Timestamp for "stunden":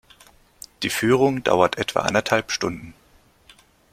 2.51-2.95